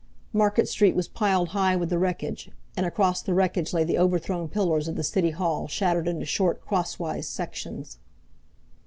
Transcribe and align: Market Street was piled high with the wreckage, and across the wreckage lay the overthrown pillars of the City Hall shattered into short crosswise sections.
Market 0.33 0.67
Street 0.67 0.95
was 0.95 1.07
piled 1.07 1.49
high 1.49 1.75
with 1.75 1.91
the 1.91 1.99
wreckage, 1.99 2.49
and 2.75 2.87
across 2.87 3.21
the 3.21 3.35
wreckage 3.35 3.71
lay 3.71 3.83
the 3.83 3.99
overthrown 3.99 4.47
pillars 4.47 4.87
of 4.87 4.95
the 4.95 5.03
City 5.03 5.29
Hall 5.29 5.67
shattered 5.67 6.07
into 6.07 6.25
short 6.25 6.65
crosswise 6.65 7.27
sections. 7.27 7.99